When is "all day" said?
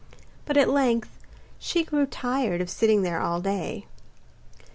3.21-3.85